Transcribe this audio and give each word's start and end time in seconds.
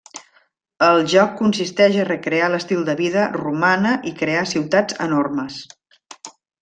El 0.85 1.01
joc 1.11 1.35
consisteix 1.41 1.99
a 2.03 2.05
recrear 2.07 2.47
l'estil 2.53 2.81
de 2.87 2.95
vida 3.01 3.27
romana 3.35 3.93
i 4.13 4.15
crear 4.23 4.43
ciutats 4.55 4.99
enormes. 5.07 5.61